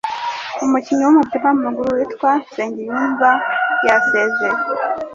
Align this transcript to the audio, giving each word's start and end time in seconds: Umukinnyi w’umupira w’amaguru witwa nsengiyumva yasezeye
Umukinnyi 0.65 1.03
w’umupira 1.05 1.43
w’amaguru 1.49 1.89
witwa 1.97 2.31
nsengiyumva 2.41 3.29
yasezeye 3.85 4.57